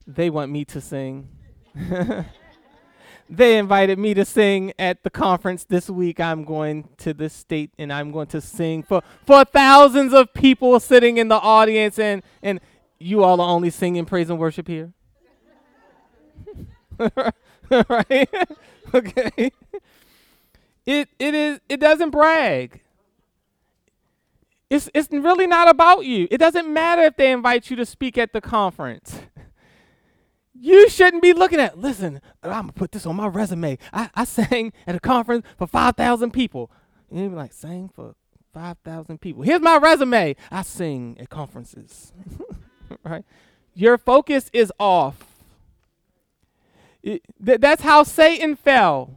[0.07, 1.29] they want me to sing.
[3.31, 6.19] they invited me to sing at the conference this week.
[6.19, 10.81] I'm going to the state and I'm going to sing for, for thousands of people
[10.81, 12.61] sitting in the audience and, and
[12.99, 14.93] you all are only singing praise and worship here.
[17.71, 18.29] right?
[18.95, 19.53] okay.
[20.85, 22.81] It it is it doesn't brag.
[24.69, 26.29] It's, it's really not about you.
[26.31, 29.21] It doesn't matter if they invite you to speak at the conference.
[30.61, 33.79] You shouldn't be looking at, listen, I'm to put this on my resume.
[33.93, 36.71] I, I sang at a conference for 5,000 people.
[37.11, 38.15] And you'd be like, sang for
[38.53, 39.43] 5,000 people.
[39.43, 40.37] Here's my resume.
[40.51, 42.13] I sing at conferences.
[43.05, 43.25] right?
[43.75, 45.25] Your focus is off.
[47.03, 49.17] It, th- that's how Satan fell.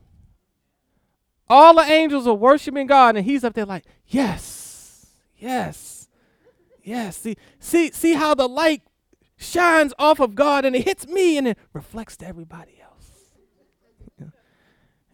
[1.50, 4.64] All the angels are worshiping God, and he's up there like, yes
[5.44, 6.08] Yes.
[6.84, 7.18] Yes.
[7.18, 8.82] See, see, see how the light
[9.44, 12.94] shines off of God and it hits me and it reflects to everybody else.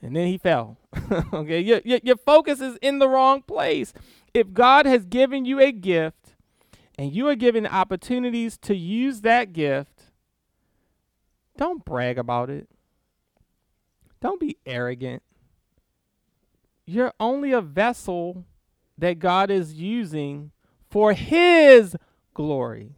[0.01, 0.77] And then he fell.
[1.33, 3.93] okay, your, your, your focus is in the wrong place.
[4.33, 6.35] If God has given you a gift
[6.97, 10.03] and you are given opportunities to use that gift,
[11.57, 12.69] don't brag about it.
[14.21, 15.23] Don't be arrogant.
[16.85, 18.45] You're only a vessel
[18.97, 20.51] that God is using
[20.89, 21.95] for his
[22.33, 22.95] glory.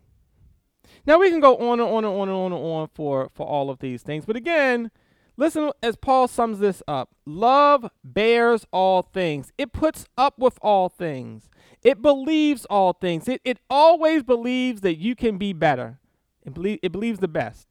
[1.06, 3.46] Now we can go on and on and on and on and on for, for
[3.46, 4.26] all of these things.
[4.26, 4.92] But again,
[5.38, 7.10] listen as Paul sums this up.
[7.26, 9.52] Love bears all things.
[9.58, 11.50] It puts up with all things.
[11.84, 13.28] It believes all things.
[13.28, 16.00] It, it always believes that you can be better.
[16.44, 17.67] It, it believes the best.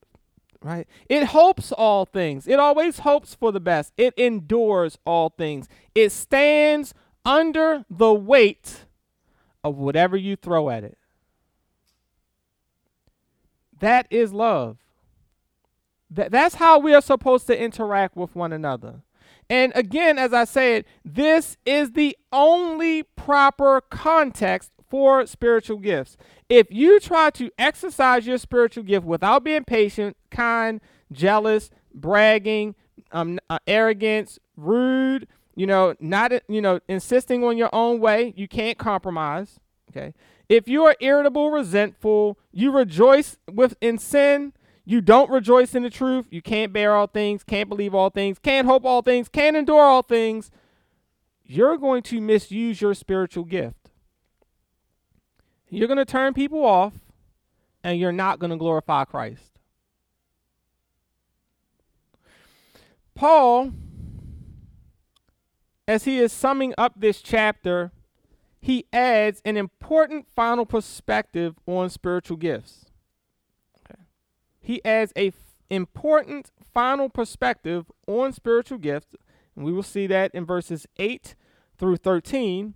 [0.62, 0.86] Right?
[1.08, 2.46] It hopes all things.
[2.46, 3.94] It always hopes for the best.
[3.96, 5.68] It endures all things.
[5.94, 6.92] It stands
[7.24, 8.84] under the weight
[9.64, 10.98] of whatever you throw at it.
[13.80, 14.78] That is love.
[16.10, 19.02] That, that's how we are supposed to interact with one another.
[19.48, 26.16] And again, as I said, this is the only proper context for spiritual gifts.
[26.48, 30.80] If you try to exercise your spiritual gift without being patient, kind,
[31.12, 32.74] jealous, bragging,
[33.12, 35.26] um, uh, arrogance, rude,
[35.56, 39.58] you know, not you know, insisting on your own way, you can't compromise.
[39.90, 40.14] Okay.
[40.50, 44.52] If you are irritable, resentful, you rejoice with in sin,
[44.84, 48.40] you don't rejoice in the truth, you can't bear all things, can't believe all things,
[48.40, 50.50] can't hope all things, can't endure all things,
[51.44, 53.92] you're going to misuse your spiritual gift.
[55.68, 56.94] You're going to turn people off
[57.84, 59.60] and you're not going to glorify Christ.
[63.14, 63.70] Paul,
[65.86, 67.92] as he is summing up this chapter,
[68.60, 72.86] he adds an important final perspective on spiritual gifts.
[73.78, 74.02] Okay.
[74.60, 75.34] He adds a f-
[75.70, 79.14] important final perspective on spiritual gifts,
[79.56, 81.34] and we will see that in verses 8
[81.78, 82.74] through 13.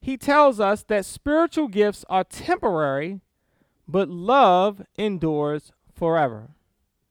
[0.00, 3.20] He tells us that spiritual gifts are temporary,
[3.88, 6.50] but love endures forever.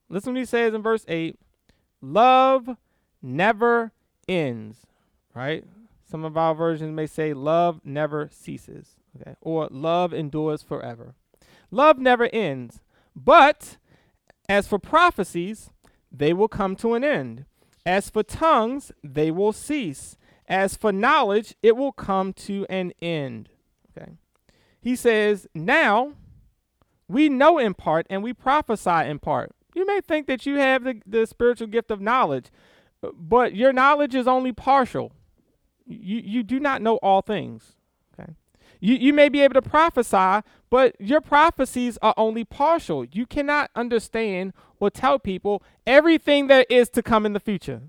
[0.07, 1.37] Listen what he says in verse 8
[2.01, 2.77] Love
[3.21, 3.91] never
[4.29, 4.85] ends,
[5.33, 5.65] right?
[6.09, 9.35] Some of our versions may say love never ceases, okay?
[9.41, 11.15] Or love endures forever.
[11.69, 12.79] Love never ends.
[13.13, 13.77] But
[14.47, 15.69] as for prophecies,
[16.11, 17.45] they will come to an end.
[17.85, 20.15] As for tongues, they will cease.
[20.47, 23.49] As for knowledge, it will come to an end.
[23.91, 24.11] Okay.
[24.79, 26.13] He says, Now
[27.09, 29.51] we know in part and we prophesy in part.
[29.75, 32.45] You may think that you have the, the spiritual gift of knowledge,
[33.13, 35.11] but your knowledge is only partial
[35.87, 37.75] you, you do not know all things.
[38.13, 38.33] Okay.
[38.79, 43.05] You, you may be able to prophesy, but your prophecies are only partial.
[43.05, 47.81] You cannot understand or tell people everything that is to come in the future.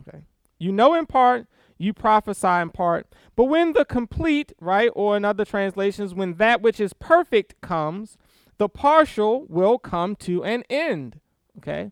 [0.00, 0.20] Okay.
[0.58, 1.46] You know in part,
[1.78, 3.06] you prophesy in part.
[3.36, 8.16] But when the complete, right, or in other translations, when that which is perfect comes,
[8.58, 11.20] the partial will come to an end.
[11.58, 11.90] Okay.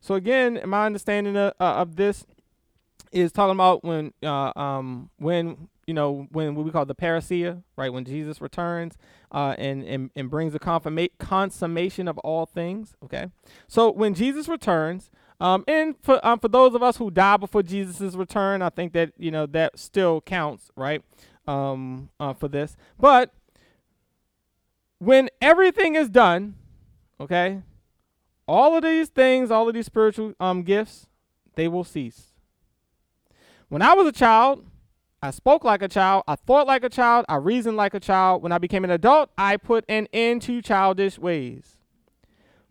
[0.00, 2.26] So again, my understanding of, uh, of this
[3.12, 7.62] is talking about when uh, um when you know when what we call the parousia,
[7.76, 7.92] right?
[7.92, 8.96] When Jesus returns
[9.32, 12.94] uh, and, and and brings the confirma- consummation of all things.
[13.04, 13.26] Okay,
[13.66, 17.62] so when Jesus returns, um, and for um, for those of us who die before
[17.62, 21.02] Jesus' return, I think that you know that still counts, right?
[21.46, 23.32] Um, uh, for this, but
[24.98, 26.56] when everything is done,
[27.18, 27.62] okay,
[28.46, 31.06] all of these things, all of these spiritual um gifts,
[31.54, 32.27] they will cease.
[33.68, 34.64] When I was a child,
[35.22, 38.42] I spoke like a child, I thought like a child, I reasoned like a child.
[38.42, 41.76] When I became an adult, I put an end to childish ways.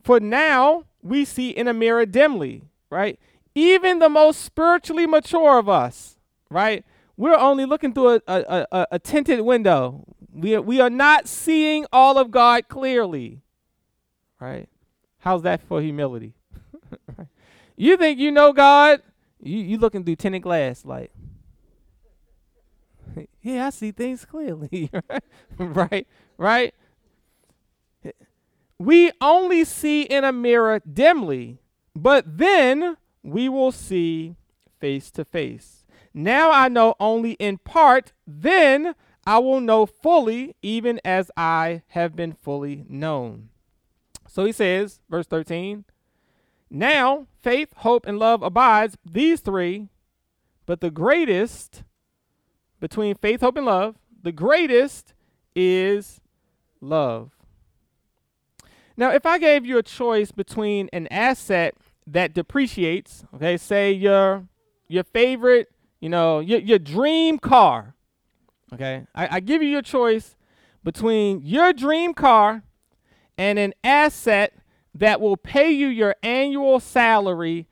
[0.02, 3.20] For now, we see in a mirror dimly, right?
[3.54, 6.18] Even the most spiritually mature of us,
[6.50, 6.86] right?
[7.18, 10.06] We're only looking through a, a, a, a tinted window.
[10.32, 13.41] We are, we are not seeing all of God clearly,
[14.39, 14.70] right?
[15.20, 16.34] How's that for humility?
[17.76, 19.02] you think you know God?
[19.42, 21.12] You you looking through tinted glass like
[23.42, 24.92] yeah, I see things clearly.
[25.58, 26.08] right?
[26.38, 26.74] Right?
[28.80, 31.60] We only see in a mirror dimly,
[31.96, 34.36] but then we will see
[34.80, 35.86] face to face.
[36.14, 38.94] Now I know only in part, then
[39.26, 43.50] I will know fully, even as I have been fully known.
[44.28, 45.86] So he says, verse 13,
[46.70, 49.89] now, faith, hope, and love abides, these three,
[50.65, 51.84] but the greatest
[52.80, 55.13] between faith, hope, and love, the greatest
[55.55, 56.20] is
[56.82, 57.32] love.
[58.95, 61.76] Now, if I gave you a choice between an asset
[62.07, 64.47] that depreciates, okay, say your
[64.88, 67.95] your favorite, you know, your, your dream car,
[68.74, 70.36] okay, I, I give you your choice
[70.84, 72.63] between your dream car
[73.38, 74.53] and an asset
[75.00, 77.68] that will pay you your annual salary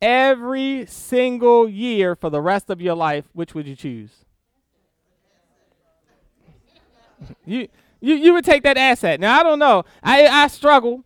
[0.00, 4.10] every single year for the rest of your life, which would you choose?
[7.44, 7.68] you,
[8.00, 9.20] you you would take that asset.
[9.20, 9.84] Now I don't know.
[10.02, 11.04] I I struggle.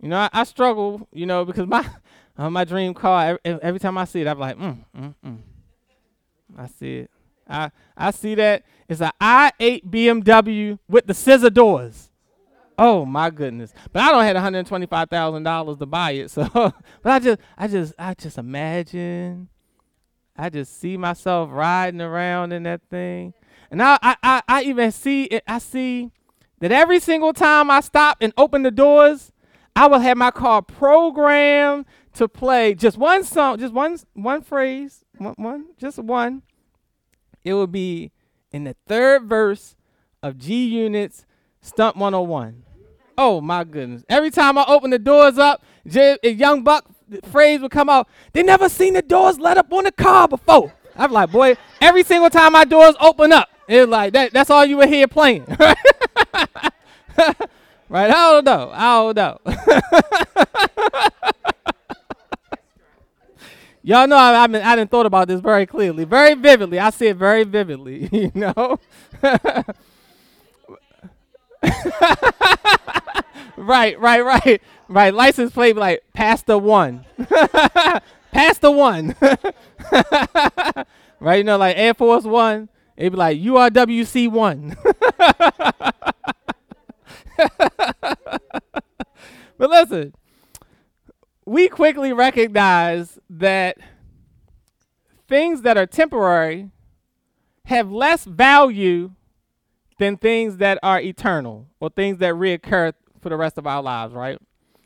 [0.00, 1.06] You know, I, I struggle.
[1.12, 1.86] You know, because my
[2.38, 3.38] uh, my dream car.
[3.44, 5.38] Every, every, time I see it, I'm like, mm, mm, mm.
[6.56, 7.10] I see it.
[7.48, 12.09] I I see that it's an i8 BMW with the scissor doors.
[12.82, 13.74] Oh my goodness!
[13.92, 16.30] But I don't have one hundred twenty five thousand dollars to buy it.
[16.30, 16.74] So, but
[17.04, 19.50] I just, I just, I just imagine.
[20.34, 23.34] I just see myself riding around in that thing,
[23.70, 25.44] and I, I, I, I even see it.
[25.46, 26.10] I see
[26.60, 29.30] that every single time I stop and open the doors,
[29.76, 35.04] I will have my car programmed to play just one song, just one, one phrase,
[35.18, 36.44] one, one, just one.
[37.44, 38.12] It will be
[38.52, 39.76] in the third verse
[40.22, 41.26] of G Unit's
[41.60, 42.64] Stunt 101.
[43.22, 44.02] Oh my goodness.
[44.08, 46.86] Every time I open the doors up, J- young buck
[47.24, 48.08] phrase would come out.
[48.32, 50.72] They never seen the doors let up on a car before.
[50.96, 54.64] I'm like, boy, every single time my doors open up, it's like that, that's all
[54.64, 55.44] you would hear playing.
[57.90, 58.08] right?
[58.08, 58.70] I don't know.
[58.72, 59.38] I don't know.
[63.82, 66.78] Y'all know I, I, mean, I didn't thought about this very clearly, very vividly.
[66.78, 68.78] I see it very vividly, you know?
[73.60, 75.14] Right, right, right, right.
[75.14, 77.04] License plate like Pastor One,
[78.32, 79.14] Pastor One,
[81.20, 81.36] right?
[81.36, 82.68] You know, like Air Force One.
[82.96, 84.76] It'd be like URWC One.
[89.56, 90.14] but listen,
[91.46, 93.78] we quickly recognize that
[95.28, 96.70] things that are temporary
[97.64, 99.12] have less value
[99.98, 104.14] than things that are eternal or things that reoccur for the rest of our lives,
[104.14, 104.38] right?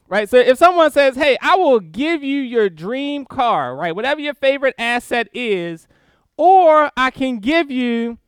[0.08, 0.28] Right?
[0.28, 3.94] So if someone says, "Hey, I will give you your dream car," right?
[3.94, 5.88] Whatever your favorite asset is,
[6.36, 8.18] or I can give you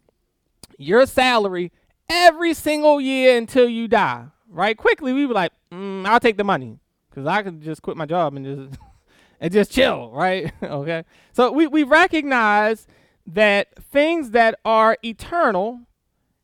[0.78, 1.72] your salary
[2.08, 4.76] every single year until you die, right?
[4.76, 6.78] Quickly, we were like, mm, "I'll take the money."
[7.16, 8.80] because I could just quit my job and just
[9.40, 10.52] and just chill, right?
[10.62, 11.04] okay.
[11.32, 12.86] So we, we recognize
[13.26, 15.80] that things that are eternal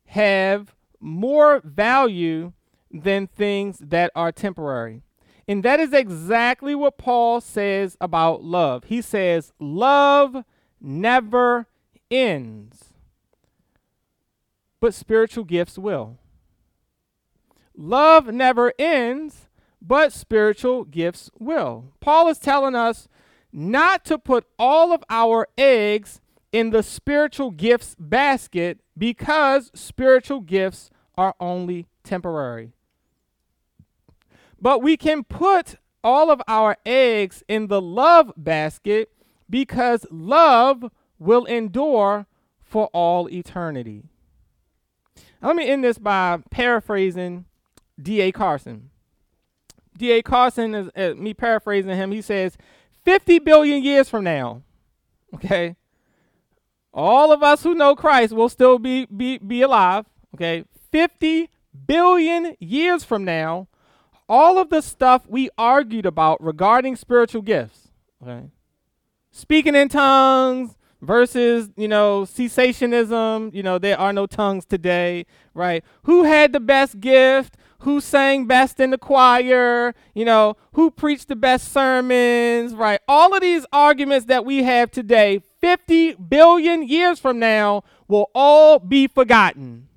[0.06, 2.52] have more value
[2.92, 5.02] than things that are temporary.
[5.48, 8.84] And that is exactly what Paul says about love.
[8.84, 10.44] He says, Love
[10.80, 11.66] never
[12.10, 12.92] ends,
[14.80, 16.18] but spiritual gifts will.
[17.74, 19.48] Love never ends,
[19.80, 21.92] but spiritual gifts will.
[22.00, 23.08] Paul is telling us
[23.52, 26.20] not to put all of our eggs
[26.52, 32.72] in the spiritual gifts basket because spiritual gifts are only temporary.
[34.62, 39.10] But we can put all of our eggs in the love basket
[39.50, 42.26] because love will endure
[42.60, 44.04] for all eternity.
[45.42, 47.44] Let me end this by paraphrasing
[48.00, 48.30] D.A.
[48.30, 48.90] Carson.
[49.98, 50.22] D.A.
[50.22, 52.12] Carson is uh, me paraphrasing him.
[52.12, 52.56] He says,
[53.04, 54.62] 50 billion years from now,
[55.34, 55.74] okay,
[56.94, 60.64] all of us who know Christ will still be, be, be alive, okay?
[60.92, 61.50] 50
[61.86, 63.66] billion years from now,
[64.32, 67.88] all of the stuff we argued about regarding spiritual gifts,
[68.22, 68.46] okay?
[69.30, 75.84] Speaking in tongues versus, you know, cessationism, you know, there are no tongues today, right?
[76.04, 77.56] Who had the best gift?
[77.80, 83.00] who sang best in the choir, you know, who preached the best sermons, right?
[83.08, 88.78] All of these arguments that we have today, 50 billion years from now, will all
[88.78, 89.88] be forgotten.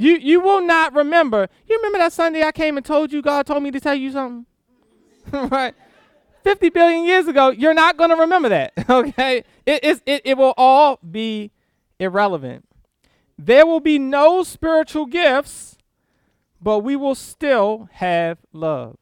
[0.00, 1.48] You, you will not remember.
[1.68, 4.10] You remember that Sunday I came and told you God told me to tell you
[4.10, 4.46] something?
[5.50, 5.74] right?
[6.42, 9.44] 50 billion years ago, you're not going to remember that, okay?
[9.66, 11.50] It, it, it will all be
[11.98, 12.66] irrelevant.
[13.38, 15.76] There will be no spiritual gifts,
[16.62, 18.96] but we will still have love.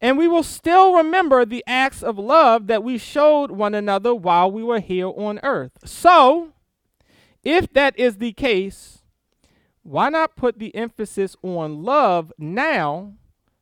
[0.00, 4.50] And we will still remember the acts of love that we showed one another while
[4.50, 5.72] we were here on earth.
[5.84, 6.52] So,
[7.42, 9.02] if that is the case,
[9.84, 13.12] why not put the emphasis on love now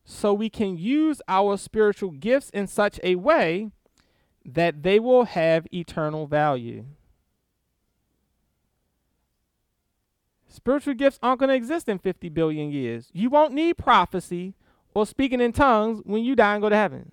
[0.04, 3.70] so we can use our spiritual gifts in such a way
[4.44, 6.84] that they will have eternal value?
[10.48, 13.10] Spiritual gifts aren't going to exist in 50 billion years.
[13.12, 14.54] You won't need prophecy
[14.94, 17.12] or speaking in tongues when you die and go to heaven.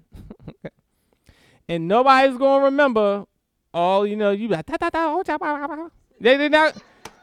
[1.69, 3.25] and nobody's going to remember
[3.73, 5.89] all, you know, you like, oh,
[6.19, 6.75] they, they not,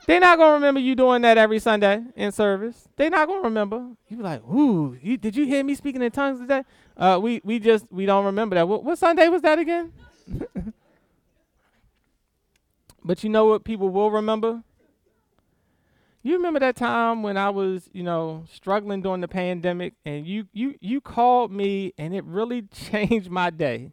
[0.06, 2.88] they're not to remember you doing that every Sunday in service.
[2.96, 3.84] They're not to remember.
[4.08, 6.62] You be like, ooh, you, did you hear me speaking in tongues today?
[6.96, 8.68] Uh, we, we just, we don't remember that.
[8.68, 9.92] What, what Sunday was that again?
[13.04, 14.62] but you know what people will remember?
[16.22, 20.48] You remember that time when I was, you know, struggling during the pandemic and you
[20.52, 23.92] you you called me and it really changed my day.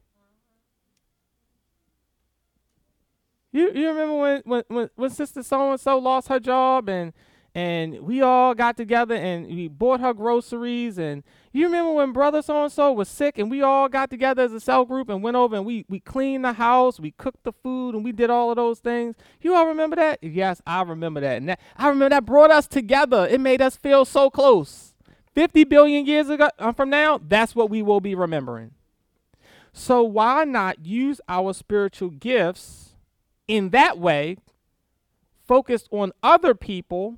[3.54, 7.14] You you remember when when when, when sister so and so lost her job and
[7.56, 12.42] and we all got together and we bought her groceries and you remember when brother
[12.42, 15.22] so and so was sick and we all got together as a cell group and
[15.22, 18.32] went over and we we cleaned the house, we cooked the food and we did
[18.32, 19.16] all of those things.
[19.40, 20.18] You all remember that?
[20.24, 21.38] Yes, I remember that.
[21.38, 23.28] And that, I remember that brought us together.
[23.30, 24.96] It made us feel so close.
[25.36, 28.72] 50 billion years ago uh, from now, that's what we will be remembering.
[29.74, 32.93] So why not use our spiritual gifts
[33.48, 34.38] in that way,
[35.46, 37.18] focused on other people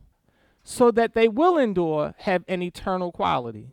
[0.63, 3.67] so that they will endure, have an eternal quality.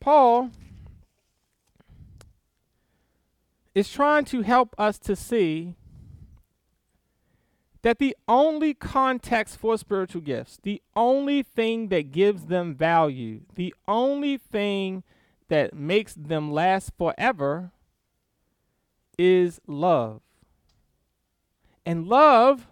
[0.00, 0.50] Paul
[3.74, 5.74] is trying to help us to see
[7.82, 13.74] that the only context for spiritual gifts, the only thing that gives them value, the
[13.88, 15.02] only thing
[15.54, 17.70] that makes them last forever
[19.16, 20.20] is love.
[21.86, 22.66] And love,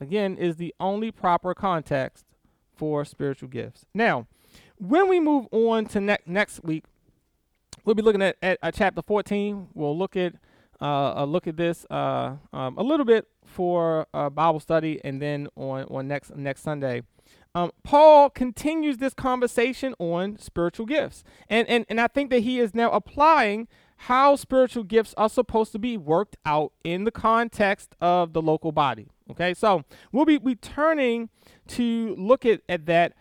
[0.00, 2.24] again, is the only proper context
[2.74, 3.86] for spiritual gifts.
[3.94, 4.26] Now,
[4.78, 6.82] when we move on to ne- next week,
[7.84, 9.68] we'll be looking at, at, chapter 14.
[9.72, 10.34] We'll look at
[10.82, 15.22] uh, a look at this uh, um, a little bit for uh, Bible study, and
[15.22, 17.02] then on on next next Sunday.
[17.54, 22.58] Um, Paul continues this conversation on spiritual gifts, and, and and I think that he
[22.58, 27.94] is now applying how spiritual gifts are supposed to be worked out in the context
[28.00, 29.08] of the local body.
[29.30, 31.30] Okay, so we'll be returning
[31.68, 33.14] to look at, at that.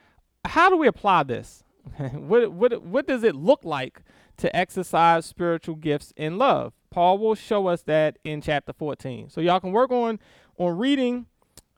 [0.45, 1.63] How do we apply this?
[2.13, 4.01] what, what, what does it look like
[4.37, 6.73] to exercise spiritual gifts in love?
[6.89, 9.29] Paul will show us that in chapter 14.
[9.29, 10.19] So y'all can work on
[10.57, 11.25] on reading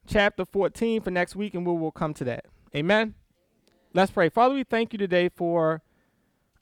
[0.07, 2.45] chapter 14 for next week and we will come to that.
[2.75, 3.15] Amen.
[3.93, 4.29] Let's pray.
[4.29, 5.81] Father, we thank you today for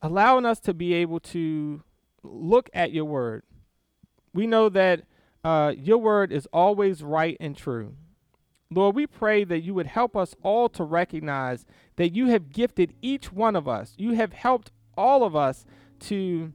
[0.01, 1.81] allowing us to be able to
[2.21, 3.43] look at your word.
[4.33, 5.03] We know that
[5.43, 7.95] uh, your word is always right and true.
[8.69, 11.65] Lord, we pray that you would help us all to recognize
[11.95, 13.93] that you have gifted each one of us.
[13.97, 15.65] You have helped all of us
[16.01, 16.53] to,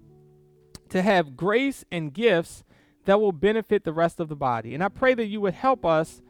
[0.89, 2.64] to have grace and gifts
[3.05, 4.74] that will benefit the rest of the body.
[4.74, 6.20] And I pray that you would help us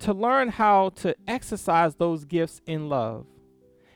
[0.00, 3.26] to learn how to exercise those gifts in love.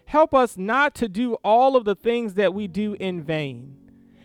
[0.06, 3.76] Help us not to do all of the things that we do in vain.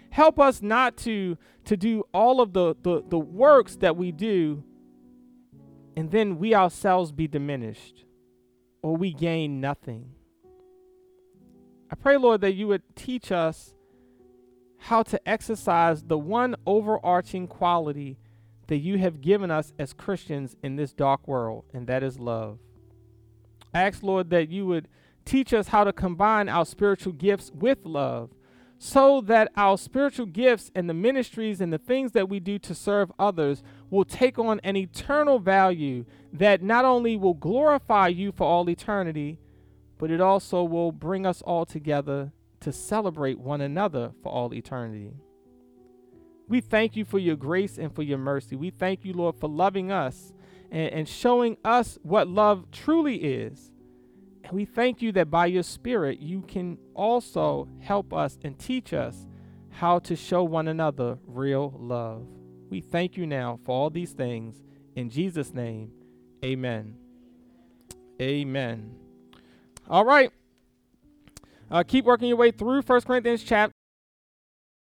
[0.09, 4.63] Help us not to, to do all of the, the, the works that we do
[5.97, 8.05] and then we ourselves be diminished
[8.83, 10.11] or we gain nothing.
[11.89, 13.73] I pray, Lord, that you would teach us
[14.77, 18.19] how to exercise the one overarching quality
[18.67, 22.59] that you have given us as Christians in this dark world, and that is love.
[23.73, 24.87] I ask, Lord, that you would
[25.25, 28.31] teach us how to combine our spiritual gifts with love
[28.79, 32.75] so that our spiritual gifts and the ministries and the things that we do to
[32.75, 38.43] serve others will take on an eternal value that not only will glorify you for
[38.43, 39.39] all eternity,
[39.97, 45.13] but it also will bring us all together to celebrate one another for all eternity.
[46.47, 48.55] We thank you for your grace and for your mercy.
[48.55, 50.33] We thank you, Lord, for loving us
[50.71, 53.71] and, and showing us what love truly is
[54.47, 58.93] and we thank you that by your Spirit, you can also help us and teach
[58.93, 59.27] us
[59.69, 62.25] how to show one another real love.
[62.69, 64.63] We thank you now for all these things.
[64.95, 65.91] In Jesus' name,
[66.45, 66.95] amen.
[68.21, 68.95] Amen.
[69.89, 70.31] All right.
[71.69, 73.71] Uh, keep working your way through 1 Corinthians chap-